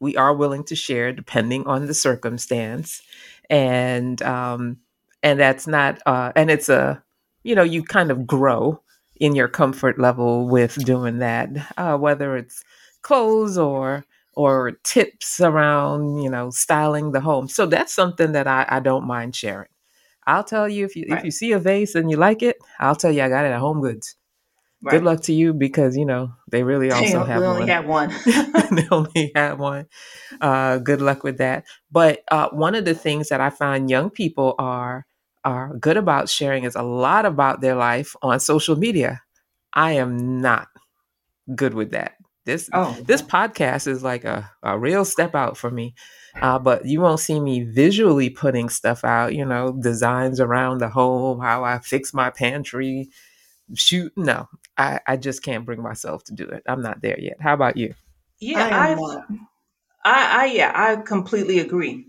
we 0.00 0.16
are 0.16 0.34
willing 0.34 0.64
to 0.64 0.76
share 0.76 1.12
depending 1.12 1.66
on 1.66 1.86
the 1.86 1.94
circumstance. 1.94 3.02
And 3.50 4.22
um 4.22 4.78
and 5.22 5.38
that's 5.38 5.66
not 5.66 6.00
uh 6.06 6.32
and 6.36 6.50
it's 6.50 6.68
a 6.68 7.02
you 7.44 7.54
know, 7.54 7.62
you 7.62 7.82
kind 7.82 8.10
of 8.10 8.26
grow 8.26 8.80
in 9.16 9.34
your 9.34 9.48
comfort 9.48 9.98
level 9.98 10.48
with 10.48 10.84
doing 10.84 11.18
that, 11.18 11.50
uh, 11.76 11.96
whether 11.96 12.36
it's 12.36 12.62
clothes 13.02 13.58
or 13.58 14.04
or 14.34 14.72
tips 14.84 15.40
around, 15.40 16.22
you 16.22 16.30
know, 16.30 16.50
styling 16.50 17.12
the 17.12 17.20
home. 17.20 17.48
So 17.48 17.66
that's 17.66 17.92
something 17.92 18.32
that 18.32 18.46
I, 18.46 18.64
I 18.68 18.80
don't 18.80 19.06
mind 19.06 19.36
sharing. 19.36 19.68
I'll 20.26 20.44
tell 20.44 20.68
you 20.68 20.84
if 20.84 20.96
you 20.96 21.06
right. 21.10 21.18
if 21.18 21.24
you 21.24 21.30
see 21.30 21.52
a 21.52 21.58
vase 21.58 21.94
and 21.94 22.10
you 22.10 22.16
like 22.16 22.42
it, 22.42 22.56
I'll 22.78 22.96
tell 22.96 23.12
you 23.12 23.22
I 23.22 23.28
got 23.28 23.44
it 23.44 23.48
at 23.48 23.60
Home 23.60 23.80
Goods. 23.80 24.16
Right. 24.82 24.92
Good 24.92 25.04
luck 25.04 25.20
to 25.22 25.32
you 25.32 25.52
because 25.52 25.96
you 25.96 26.06
know 26.06 26.32
they 26.50 26.62
really 26.62 26.90
also 26.92 27.24
have 27.24 27.42
only 27.42 27.60
one. 27.60 27.68
Have 27.68 27.86
one. 27.86 28.10
they 28.72 28.88
only 28.90 29.32
have 29.34 29.58
one. 29.58 29.86
Uh, 30.40 30.78
good 30.78 31.00
luck 31.00 31.24
with 31.24 31.38
that. 31.38 31.64
But 31.90 32.22
uh, 32.30 32.48
one 32.50 32.74
of 32.74 32.84
the 32.84 32.94
things 32.94 33.28
that 33.28 33.40
I 33.40 33.50
find 33.50 33.90
young 33.90 34.10
people 34.10 34.54
are 34.58 35.06
are 35.44 35.76
good 35.76 35.96
about 35.96 36.28
sharing 36.28 36.64
is 36.64 36.76
a 36.76 36.82
lot 36.82 37.26
about 37.26 37.60
their 37.60 37.74
life 37.74 38.14
on 38.22 38.38
social 38.38 38.76
media. 38.76 39.22
I 39.74 39.92
am 39.92 40.40
not 40.40 40.68
good 41.54 41.74
with 41.74 41.90
that. 41.92 42.14
This 42.44 42.68
oh, 42.72 42.96
this 43.04 43.22
podcast 43.22 43.86
is 43.86 44.02
like 44.02 44.24
a, 44.24 44.50
a 44.62 44.78
real 44.78 45.04
step 45.04 45.34
out 45.34 45.56
for 45.56 45.70
me. 45.70 45.94
Uh, 46.40 46.58
but 46.58 46.86
you 46.86 47.00
won't 47.00 47.20
see 47.20 47.38
me 47.38 47.62
visually 47.62 48.30
putting 48.30 48.68
stuff 48.68 49.04
out, 49.04 49.34
you 49.34 49.44
know, 49.44 49.72
designs 49.72 50.40
around 50.40 50.78
the 50.78 50.88
home, 50.88 51.40
how 51.40 51.62
I 51.62 51.78
fix 51.78 52.14
my 52.14 52.30
pantry, 52.30 53.10
shoot. 53.74 54.12
No, 54.16 54.48
I, 54.76 55.00
I 55.06 55.16
just 55.18 55.42
can't 55.42 55.66
bring 55.66 55.82
myself 55.82 56.24
to 56.24 56.34
do 56.34 56.44
it. 56.44 56.62
I'm 56.66 56.80
not 56.80 57.02
there 57.02 57.20
yet. 57.20 57.36
How 57.40 57.52
about 57.54 57.76
you? 57.76 57.94
Yeah, 58.40 58.66
I, 58.72 58.94
I, 60.04 60.42
I, 60.42 60.44
yeah, 60.46 60.72
I 60.74 60.96
completely 60.96 61.58
agree. 61.58 62.06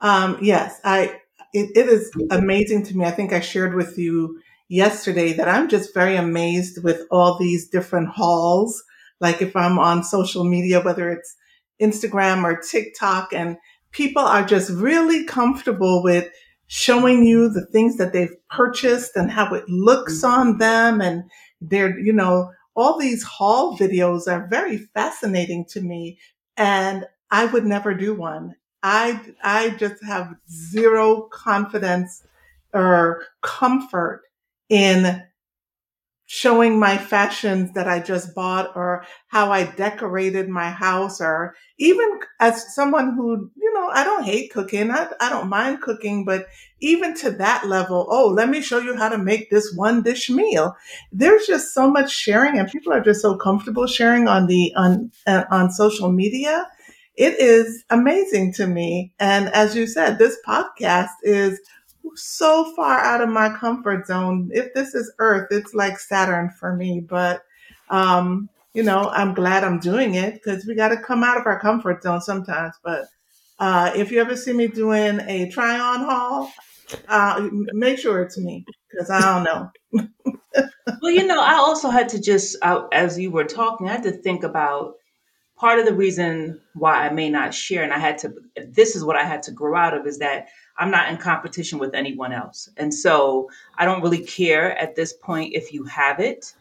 Um, 0.00 0.38
yes, 0.40 0.80
I, 0.82 1.20
it, 1.52 1.76
it 1.76 1.88
is 1.88 2.10
amazing 2.30 2.84
to 2.86 2.96
me. 2.96 3.04
I 3.04 3.10
think 3.10 3.32
I 3.32 3.40
shared 3.40 3.74
with 3.74 3.98
you 3.98 4.40
yesterday 4.68 5.32
that 5.34 5.48
I'm 5.48 5.68
just 5.68 5.94
very 5.94 6.16
amazed 6.16 6.82
with 6.82 7.02
all 7.10 7.38
these 7.38 7.68
different 7.68 8.08
hauls. 8.08 8.82
Like 9.20 9.42
if 9.42 9.56
I'm 9.56 9.78
on 9.78 10.04
social 10.04 10.44
media, 10.44 10.80
whether 10.80 11.10
it's 11.10 11.36
Instagram 11.80 12.44
or 12.44 12.60
TikTok, 12.60 13.32
and 13.32 13.56
people 13.92 14.22
are 14.22 14.44
just 14.44 14.70
really 14.70 15.24
comfortable 15.24 16.02
with 16.02 16.28
showing 16.66 17.24
you 17.24 17.48
the 17.48 17.66
things 17.66 17.96
that 17.96 18.12
they've 18.12 18.36
purchased 18.50 19.16
and 19.16 19.30
how 19.30 19.54
it 19.54 19.68
looks 19.68 20.18
mm-hmm. 20.18 20.40
on 20.40 20.58
them. 20.58 21.00
And 21.00 21.24
they're, 21.60 21.98
you 21.98 22.12
know, 22.12 22.50
all 22.76 22.98
these 22.98 23.22
haul 23.22 23.76
videos 23.76 24.30
are 24.30 24.46
very 24.48 24.78
fascinating 24.78 25.64
to 25.70 25.80
me. 25.80 26.18
And 26.56 27.06
I 27.30 27.46
would 27.46 27.64
never 27.64 27.94
do 27.94 28.14
one. 28.14 28.54
I, 28.82 29.20
I 29.42 29.70
just 29.70 30.04
have 30.04 30.34
zero 30.48 31.22
confidence 31.32 32.22
or 32.72 33.24
comfort 33.42 34.22
in 34.68 35.22
showing 36.30 36.78
my 36.78 36.98
fashions 36.98 37.72
that 37.72 37.88
I 37.88 38.00
just 38.00 38.34
bought 38.34 38.76
or 38.76 39.02
how 39.28 39.50
I 39.50 39.64
decorated 39.64 40.46
my 40.46 40.68
house 40.68 41.22
or 41.22 41.54
even 41.78 42.20
as 42.38 42.74
someone 42.74 43.14
who, 43.14 43.50
you 43.56 43.72
know, 43.72 43.88
I 43.88 44.04
don't 44.04 44.24
hate 44.24 44.52
cooking. 44.52 44.90
I, 44.90 45.08
I 45.22 45.30
don't 45.30 45.48
mind 45.48 45.80
cooking, 45.80 46.26
but 46.26 46.46
even 46.80 47.16
to 47.20 47.30
that 47.30 47.66
level, 47.66 48.06
oh, 48.10 48.28
let 48.28 48.50
me 48.50 48.60
show 48.60 48.78
you 48.78 48.94
how 48.94 49.08
to 49.08 49.16
make 49.16 49.48
this 49.48 49.72
one 49.74 50.02
dish 50.02 50.28
meal. 50.28 50.76
There's 51.12 51.46
just 51.46 51.72
so 51.72 51.90
much 51.90 52.12
sharing 52.12 52.58
and 52.58 52.68
people 52.70 52.92
are 52.92 53.00
just 53.00 53.22
so 53.22 53.34
comfortable 53.34 53.86
sharing 53.86 54.28
on 54.28 54.48
the, 54.48 54.70
on, 54.76 55.10
uh, 55.26 55.44
on 55.50 55.70
social 55.70 56.12
media. 56.12 56.68
It 57.16 57.40
is 57.40 57.84
amazing 57.88 58.52
to 58.54 58.66
me. 58.66 59.14
And 59.18 59.48
as 59.48 59.74
you 59.74 59.86
said, 59.86 60.18
this 60.18 60.36
podcast 60.46 61.08
is 61.22 61.58
so 62.14 62.72
far 62.74 62.98
out 62.98 63.20
of 63.20 63.28
my 63.28 63.50
comfort 63.50 64.06
zone. 64.06 64.50
If 64.52 64.74
this 64.74 64.94
is 64.94 65.12
Earth, 65.18 65.48
it's 65.50 65.74
like 65.74 65.98
Saturn 65.98 66.50
for 66.50 66.74
me. 66.74 67.00
But, 67.00 67.42
um, 67.90 68.48
you 68.74 68.82
know, 68.82 69.10
I'm 69.10 69.34
glad 69.34 69.64
I'm 69.64 69.80
doing 69.80 70.14
it 70.14 70.34
because 70.34 70.66
we 70.66 70.74
got 70.74 70.88
to 70.88 70.96
come 70.96 71.24
out 71.24 71.38
of 71.38 71.46
our 71.46 71.60
comfort 71.60 72.02
zone 72.02 72.20
sometimes. 72.20 72.74
But 72.82 73.06
uh, 73.58 73.92
if 73.94 74.10
you 74.10 74.20
ever 74.20 74.36
see 74.36 74.52
me 74.52 74.68
doing 74.68 75.20
a 75.20 75.50
try 75.50 75.78
on 75.78 76.00
haul, 76.00 76.52
uh, 77.08 77.48
make 77.72 77.98
sure 77.98 78.22
it's 78.22 78.38
me 78.38 78.64
because 78.90 79.10
I 79.10 79.20
don't 79.20 79.44
know. 79.44 79.70
well, 81.02 81.12
you 81.12 81.26
know, 81.26 81.40
I 81.40 81.54
also 81.54 81.90
had 81.90 82.08
to 82.10 82.20
just, 82.20 82.56
uh, 82.62 82.86
as 82.92 83.18
you 83.18 83.30
were 83.30 83.44
talking, 83.44 83.88
I 83.88 83.92
had 83.92 84.02
to 84.04 84.12
think 84.12 84.44
about 84.44 84.94
part 85.58 85.78
of 85.80 85.86
the 85.86 85.94
reason 85.94 86.60
why 86.74 87.06
I 87.06 87.10
may 87.10 87.28
not 87.28 87.52
share, 87.52 87.82
and 87.82 87.92
I 87.92 87.98
had 87.98 88.18
to, 88.18 88.32
this 88.68 88.94
is 88.94 89.04
what 89.04 89.16
I 89.16 89.24
had 89.24 89.42
to 89.44 89.50
grow 89.50 89.76
out 89.76 89.94
of, 89.94 90.06
is 90.06 90.18
that 90.18 90.48
I'm 90.76 90.90
not 90.90 91.10
in 91.10 91.16
competition 91.16 91.78
with 91.78 91.94
anyone 91.94 92.32
else. 92.32 92.68
And 92.76 92.94
so 92.94 93.50
I 93.76 93.84
don't 93.84 94.02
really 94.02 94.24
care 94.24 94.78
at 94.78 94.94
this 94.94 95.12
point 95.12 95.54
if 95.54 95.72
you 95.72 95.84
have 95.84 96.20
it. 96.20 96.54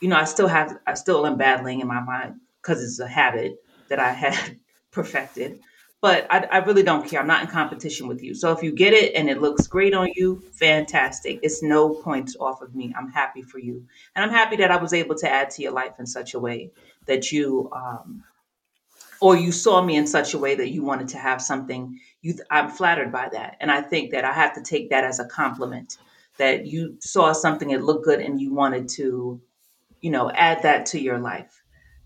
You 0.00 0.08
know, 0.08 0.16
I 0.16 0.24
still 0.24 0.48
have, 0.48 0.78
I 0.86 0.94
still 0.94 1.26
am 1.26 1.36
battling 1.36 1.80
in 1.80 1.86
my 1.86 2.00
mind 2.00 2.36
because 2.62 2.82
it's 2.82 2.98
a 2.98 3.06
habit 3.06 3.62
that 3.88 3.98
I 3.98 4.12
had 4.12 4.58
perfected. 4.90 5.60
But 6.00 6.28
I, 6.30 6.44
I, 6.44 6.58
really 6.58 6.84
don't 6.84 7.08
care. 7.08 7.18
I'm 7.18 7.26
not 7.26 7.42
in 7.42 7.48
competition 7.48 8.06
with 8.06 8.22
you. 8.22 8.32
So 8.32 8.52
if 8.52 8.62
you 8.62 8.70
get 8.70 8.92
it 8.92 9.16
and 9.16 9.28
it 9.28 9.40
looks 9.40 9.66
great 9.66 9.94
on 9.94 10.08
you, 10.14 10.40
fantastic. 10.52 11.40
It's 11.42 11.60
no 11.60 11.90
points 11.90 12.36
off 12.38 12.62
of 12.62 12.72
me. 12.72 12.94
I'm 12.96 13.10
happy 13.10 13.42
for 13.42 13.58
you. 13.58 13.84
And 14.14 14.24
I'm 14.24 14.30
happy 14.30 14.54
that 14.56 14.70
I 14.70 14.76
was 14.76 14.92
able 14.92 15.16
to 15.16 15.28
add 15.28 15.50
to 15.50 15.62
your 15.62 15.72
life 15.72 15.94
in 15.98 16.06
such 16.06 16.34
a 16.34 16.38
way 16.38 16.70
that 17.06 17.32
you 17.32 17.68
um, 17.72 18.22
or 19.20 19.36
you 19.36 19.52
saw 19.52 19.82
me 19.82 19.96
in 19.96 20.06
such 20.06 20.34
a 20.34 20.38
way 20.38 20.54
that 20.54 20.70
you 20.70 20.82
wanted 20.82 21.08
to 21.08 21.18
have 21.18 21.42
something 21.42 21.98
you 22.22 22.34
i'm 22.50 22.68
flattered 22.68 23.12
by 23.12 23.28
that. 23.30 23.56
And 23.60 23.70
i 23.70 23.80
think 23.80 24.10
that 24.12 24.24
i 24.24 24.32
have 24.32 24.54
to 24.54 24.62
take 24.62 24.90
that 24.90 25.04
as 25.04 25.18
a 25.20 25.26
compliment 25.26 25.98
that 26.38 26.66
you 26.66 26.96
saw 27.00 27.32
something 27.32 27.68
that 27.68 27.82
looked 27.82 28.04
good 28.04 28.20
and 28.20 28.40
you 28.40 28.54
wanted 28.54 28.88
to 28.90 29.40
you 30.00 30.10
know 30.10 30.30
add 30.30 30.62
that 30.62 30.86
to 30.86 31.00
your 31.00 31.18
life. 31.18 31.62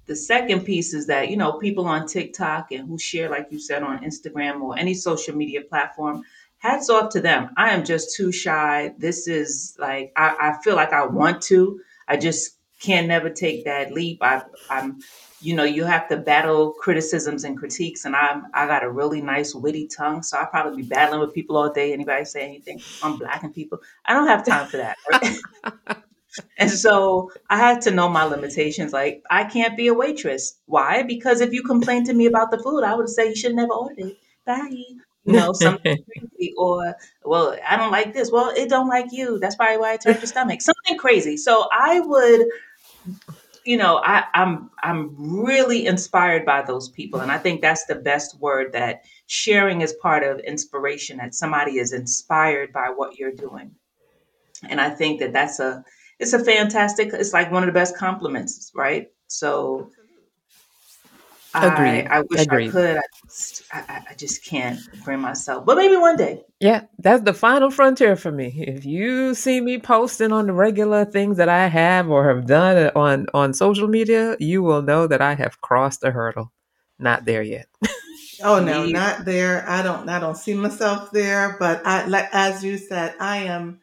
The 0.06 0.16
second 0.16 0.64
piece 0.64 0.94
is 0.94 1.06
that 1.06 1.30
you 1.30 1.36
know 1.36 1.52
people 1.54 1.86
on 1.86 2.06
tiktok 2.06 2.72
and 2.72 2.88
who 2.88 2.98
share 2.98 3.28
like 3.28 3.48
you 3.50 3.58
said 3.58 3.82
on 3.82 4.04
instagram 4.04 4.60
or 4.60 4.78
any 4.78 4.94
social 4.94 5.36
media 5.36 5.62
platform 5.62 6.22
hats 6.58 6.88
off 6.88 7.10
to 7.10 7.20
them. 7.20 7.50
I 7.56 7.70
am 7.70 7.84
just 7.84 8.14
too 8.14 8.30
shy. 8.30 8.94
This 8.98 9.26
is 9.28 9.76
like 9.78 10.12
i, 10.16 10.36
I 10.40 10.62
feel 10.62 10.76
like 10.76 10.92
i 10.92 11.04
want 11.06 11.42
to. 11.42 11.80
I 12.08 12.16
just 12.16 12.58
can 12.82 13.06
never 13.06 13.30
take 13.30 13.64
that 13.64 13.92
leap 13.92 14.18
I, 14.22 14.42
i'm 14.68 14.98
you 15.42 15.56
know, 15.56 15.64
you 15.64 15.84
have 15.84 16.08
to 16.08 16.16
battle 16.16 16.72
criticisms 16.72 17.44
and 17.44 17.58
critiques. 17.58 18.04
And 18.04 18.14
I'm 18.14 18.44
I 18.54 18.66
got 18.66 18.84
a 18.84 18.90
really 18.90 19.20
nice 19.20 19.54
witty 19.54 19.88
tongue, 19.88 20.22
so 20.22 20.38
I'll 20.38 20.46
probably 20.46 20.82
be 20.82 20.88
battling 20.88 21.20
with 21.20 21.34
people 21.34 21.56
all 21.56 21.72
day. 21.72 21.92
Anybody 21.92 22.24
say 22.24 22.42
anything 22.42 22.80
I'm 23.02 23.18
blacking 23.18 23.52
people? 23.52 23.78
I 24.06 24.14
don't 24.14 24.28
have 24.28 24.46
time 24.46 24.68
for 24.68 24.76
that. 24.76 24.96
Right? 25.10 25.36
and 26.58 26.70
so 26.70 27.30
I 27.50 27.58
had 27.58 27.80
to 27.82 27.90
know 27.90 28.08
my 28.08 28.24
limitations. 28.24 28.92
Like 28.92 29.22
I 29.30 29.44
can't 29.44 29.76
be 29.76 29.88
a 29.88 29.94
waitress. 29.94 30.58
Why? 30.66 31.02
Because 31.02 31.40
if 31.40 31.52
you 31.52 31.62
complain 31.62 32.04
to 32.04 32.14
me 32.14 32.26
about 32.26 32.50
the 32.50 32.58
food, 32.58 32.84
I 32.84 32.94
would 32.94 33.08
say 33.08 33.28
you 33.28 33.36
should 33.36 33.54
never 33.54 33.72
order 33.72 33.94
it. 33.98 34.16
Bye. 34.46 34.68
You 35.24 35.34
know, 35.34 35.52
something 35.52 35.96
crazy, 36.16 36.52
or 36.56 36.96
well, 37.24 37.56
I 37.68 37.76
don't 37.76 37.92
like 37.92 38.12
this. 38.12 38.32
Well, 38.32 38.52
it 38.56 38.68
don't 38.68 38.88
like 38.88 39.12
you. 39.12 39.38
That's 39.38 39.54
probably 39.54 39.78
why 39.78 39.94
it 39.94 40.02
hurt 40.04 40.18
your 40.18 40.26
stomach. 40.26 40.60
Something 40.60 40.98
crazy. 40.98 41.36
So 41.36 41.68
I 41.72 42.00
would 42.00 42.46
you 43.64 43.76
know, 43.76 44.00
I, 44.04 44.24
I'm 44.34 44.70
I'm 44.82 45.14
really 45.18 45.86
inspired 45.86 46.44
by 46.44 46.62
those 46.62 46.88
people, 46.88 47.20
and 47.20 47.30
I 47.30 47.38
think 47.38 47.60
that's 47.60 47.86
the 47.86 47.94
best 47.94 48.40
word. 48.40 48.72
That 48.72 49.02
sharing 49.26 49.82
is 49.82 49.94
part 50.02 50.24
of 50.24 50.40
inspiration. 50.40 51.18
That 51.18 51.34
somebody 51.34 51.78
is 51.78 51.92
inspired 51.92 52.72
by 52.72 52.88
what 52.94 53.18
you're 53.18 53.32
doing, 53.32 53.70
and 54.68 54.80
I 54.80 54.90
think 54.90 55.20
that 55.20 55.32
that's 55.32 55.60
a 55.60 55.84
it's 56.18 56.32
a 56.32 56.44
fantastic. 56.44 57.10
It's 57.12 57.32
like 57.32 57.52
one 57.52 57.62
of 57.62 57.68
the 57.68 57.72
best 57.72 57.96
compliments, 57.96 58.72
right? 58.74 59.08
So 59.28 59.90
Agreed. 61.54 62.06
I, 62.06 62.18
I 62.18 62.22
wish 62.22 62.40
Agreed. 62.40 62.68
I 62.68 62.70
could. 62.70 62.96
I 62.96 63.02
just, 63.24 63.62
I, 63.72 64.02
I 64.10 64.14
just 64.14 64.44
can't 64.44 64.80
bring 65.04 65.20
myself. 65.20 65.66
But 65.66 65.76
maybe 65.76 65.96
one 65.96 66.16
day. 66.16 66.42
Yeah, 66.60 66.84
that's 66.98 67.22
the 67.24 67.34
final 67.34 67.70
frontier 67.70 68.16
for 68.16 68.32
me. 68.32 68.64
If 68.66 68.86
you 68.86 69.34
see 69.34 69.60
me 69.60 69.78
posting 69.78 70.32
on 70.32 70.46
the 70.46 70.54
regular 70.54 71.04
things 71.04 71.36
that 71.36 71.48
I 71.48 71.66
have 71.66 72.08
or 72.08 72.28
have 72.28 72.46
done 72.46 72.90
on 72.94 73.26
on 73.34 73.52
social 73.52 73.88
media, 73.88 74.36
you 74.40 74.62
will 74.62 74.82
know 74.82 75.06
that 75.06 75.20
I 75.20 75.34
have 75.34 75.60
crossed 75.60 76.00
the 76.00 76.10
hurdle. 76.10 76.52
Not 76.98 77.24
there 77.26 77.42
yet. 77.42 77.66
oh 78.42 78.62
no, 78.64 78.86
not 78.86 79.24
there. 79.24 79.68
I 79.68 79.82
don't. 79.82 80.08
I 80.08 80.20
don't 80.20 80.36
see 80.36 80.54
myself 80.54 81.10
there. 81.10 81.56
But 81.58 81.86
I, 81.86 82.06
like 82.06 82.28
as 82.32 82.64
you 82.64 82.78
said, 82.78 83.14
I 83.20 83.38
am. 83.38 83.80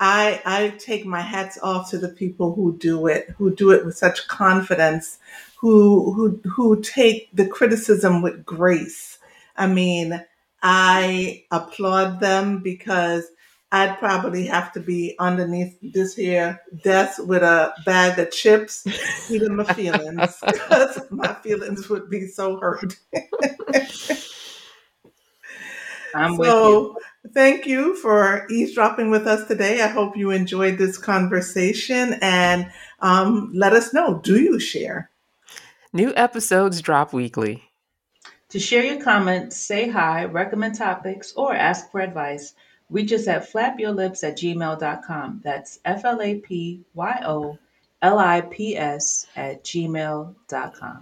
I 0.00 0.42
I 0.44 0.70
take 0.78 1.06
my 1.06 1.20
hats 1.20 1.58
off 1.62 1.90
to 1.90 1.98
the 1.98 2.08
people 2.08 2.54
who 2.54 2.76
do 2.78 3.06
it, 3.06 3.28
who 3.38 3.54
do 3.54 3.70
it 3.70 3.84
with 3.84 3.96
such 3.96 4.26
confidence 4.26 5.18
who 5.60 6.12
who 6.14 6.40
who 6.48 6.80
take 6.80 7.28
the 7.34 7.46
criticism 7.46 8.22
with 8.22 8.44
grace. 8.46 9.18
I 9.56 9.66
mean, 9.66 10.24
I 10.62 11.44
applaud 11.50 12.20
them 12.20 12.62
because 12.62 13.26
I'd 13.70 13.98
probably 13.98 14.46
have 14.46 14.72
to 14.72 14.80
be 14.80 15.16
underneath 15.18 15.76
this 15.82 16.16
here 16.16 16.62
desk 16.82 17.22
with 17.22 17.42
a 17.42 17.74
bag 17.84 18.18
of 18.18 18.30
chips, 18.30 18.86
eating 19.30 19.54
my 19.54 19.64
feelings, 19.64 20.42
because 20.46 20.98
my 21.10 21.34
feelings 21.34 21.90
would 21.90 22.08
be 22.08 22.26
so 22.26 22.58
hurt. 22.58 22.96
I'm 26.14 26.38
with 26.38 26.56
you. 26.64 26.96
So, 27.22 27.30
thank 27.32 27.66
you 27.66 27.96
for 27.96 28.46
eavesdropping 28.50 29.10
with 29.10 29.26
us 29.26 29.46
today. 29.46 29.82
I 29.82 29.88
hope 29.88 30.16
you 30.16 30.30
enjoyed 30.30 30.78
this 30.78 30.96
conversation 30.96 32.14
and 32.22 32.70
um, 33.00 33.50
let 33.54 33.72
us 33.72 33.92
know 33.92 34.18
do 34.18 34.40
you 34.40 34.58
share? 34.58 35.10
New 35.92 36.12
episodes 36.16 36.80
drop 36.80 37.12
weekly. 37.12 37.64
To 38.50 38.58
share 38.58 38.84
your 38.84 39.00
comments, 39.00 39.56
say 39.56 39.88
hi, 39.88 40.24
recommend 40.24 40.74
topics, 40.76 41.32
or 41.34 41.54
ask 41.54 41.90
for 41.90 42.00
advice, 42.00 42.54
reach 42.90 43.12
us 43.12 43.28
at 43.28 43.50
flapyourlips 43.50 44.24
at 44.24 44.36
gmail.com. 44.36 45.40
That's 45.44 45.78
F 45.84 46.04
L 46.04 46.20
A 46.20 46.34
P 46.36 46.80
Y 46.94 47.22
O 47.24 47.58
L 48.02 48.18
I 48.18 48.40
P 48.40 48.76
S 48.76 49.26
at 49.36 49.62
gmail.com. 49.62 50.98